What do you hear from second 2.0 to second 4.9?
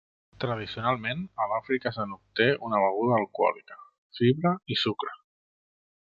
n'obté una beguda alcohòlica, fibra i